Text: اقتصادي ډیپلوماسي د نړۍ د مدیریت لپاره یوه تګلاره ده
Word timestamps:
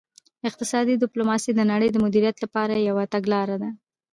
اقتصادي 0.49 0.93
ډیپلوماسي 1.03 1.51
د 1.55 1.61
نړۍ 1.71 1.89
د 1.91 1.97
مدیریت 2.05 2.37
لپاره 2.43 2.85
یوه 2.89 3.03
تګلاره 3.13 3.55
ده 3.61 3.69